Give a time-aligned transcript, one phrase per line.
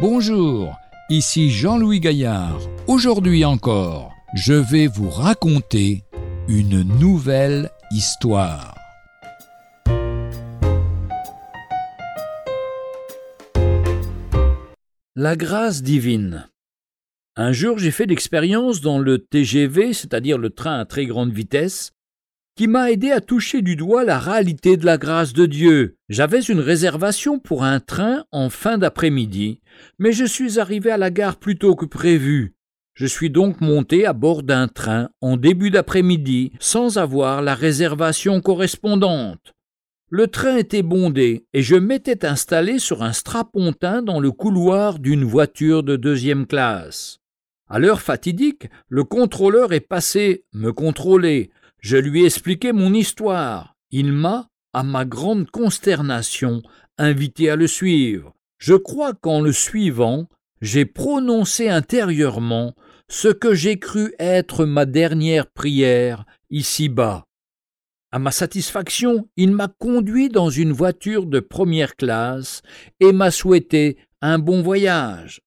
[0.00, 0.78] Bonjour,
[1.10, 2.58] ici Jean-Louis Gaillard.
[2.86, 6.04] Aujourd'hui encore, je vais vous raconter
[6.48, 8.74] une nouvelle histoire.
[15.16, 16.48] La grâce divine.
[17.36, 21.92] Un jour, j'ai fait l'expérience dans le TGV, c'est-à-dire le train à très grande vitesse,
[22.60, 25.96] qui m'a aidé à toucher du doigt la réalité de la grâce de Dieu.
[26.10, 29.62] J'avais une réservation pour un train en fin d'après-midi,
[29.98, 32.54] mais je suis arrivé à la gare plus tôt que prévu.
[32.92, 38.42] Je suis donc monté à bord d'un train en début d'après-midi sans avoir la réservation
[38.42, 39.54] correspondante.
[40.10, 45.24] Le train était bondé et je m'étais installé sur un strapontin dans le couloir d'une
[45.24, 47.20] voiture de deuxième classe.
[47.72, 53.76] À l'heure fatidique, le contrôleur est passé me contrôler, je lui ai expliqué mon histoire.
[53.90, 56.62] Il m'a, à ma grande consternation,
[56.98, 58.34] invité à le suivre.
[58.58, 60.28] Je crois qu'en le suivant,
[60.60, 62.74] j'ai prononcé intérieurement
[63.08, 67.26] ce que j'ai cru être ma dernière prière ici-bas.
[68.12, 72.62] À ma satisfaction, il m'a conduit dans une voiture de première classe
[72.98, 75.40] et m'a souhaité un bon voyage.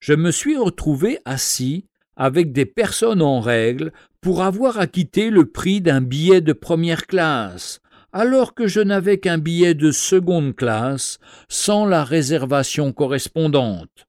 [0.00, 1.86] Je me suis retrouvé assis
[2.18, 7.80] avec des personnes en règle pour avoir acquitté le prix d'un billet de première classe,
[8.12, 14.06] alors que je n'avais qu'un billet de seconde classe sans la réservation correspondante.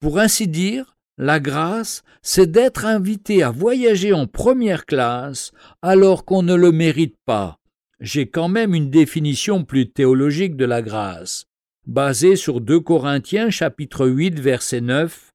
[0.00, 5.50] Pour ainsi dire, la grâce, c'est d'être invité à voyager en première classe
[5.82, 7.58] alors qu'on ne le mérite pas.
[7.98, 11.46] J'ai quand même une définition plus théologique de la grâce,
[11.86, 15.32] basée sur 2 Corinthiens chapitre 8 verset 9.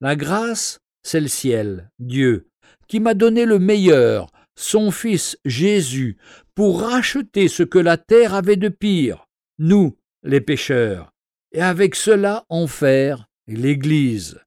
[0.00, 2.48] La grâce, c'est le ciel, Dieu,
[2.88, 6.16] qui m'a donné le meilleur, son Fils Jésus,
[6.56, 11.12] pour racheter ce que la terre avait de pire, nous, les pécheurs,
[11.52, 14.40] et avec cela en faire l'Église.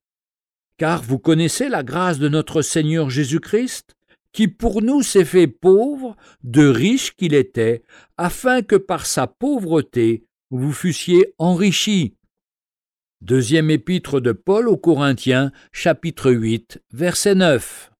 [0.78, 3.96] Car vous connaissez la grâce de notre Seigneur Jésus-Christ,
[4.34, 7.84] qui pour nous s'est fait pauvre, de riche qu'il était,
[8.18, 12.16] afin que par sa pauvreté vous fussiez enrichis.
[13.22, 17.92] Deuxième épître de Paul aux Corinthiens, chapitre 8, verset 9.